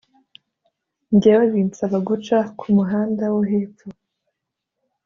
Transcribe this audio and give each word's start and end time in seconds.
Njyewe 1.13 1.45
binsaba 1.53 1.97
guca 2.07 2.37
ku 2.59 2.65
muhanda 2.75 3.23
wo 3.33 3.41
hepfo 3.49 3.87